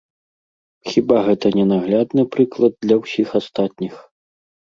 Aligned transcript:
Хіба 0.93 1.17
гэта 1.27 1.51
не 1.59 1.65
наглядны 1.73 2.25
прыклад 2.35 2.73
для 2.87 2.95
ўсіх 3.03 3.27
астатніх? 3.43 3.93